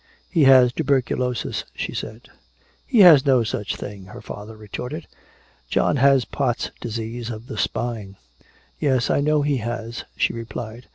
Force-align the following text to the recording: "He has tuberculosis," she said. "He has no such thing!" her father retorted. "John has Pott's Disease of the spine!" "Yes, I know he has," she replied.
"He 0.31 0.45
has 0.45 0.73
tuberculosis," 0.73 1.63
she 1.75 1.93
said. 1.93 2.27
"He 2.87 3.01
has 3.01 3.23
no 3.23 3.43
such 3.43 3.75
thing!" 3.75 4.05
her 4.05 4.19
father 4.19 4.57
retorted. 4.57 5.05
"John 5.69 5.97
has 5.97 6.25
Pott's 6.25 6.71
Disease 6.81 7.29
of 7.29 7.45
the 7.45 7.55
spine!" 7.59 8.15
"Yes, 8.79 9.11
I 9.11 9.21
know 9.21 9.43
he 9.43 9.57
has," 9.57 10.03
she 10.17 10.33
replied. 10.33 10.87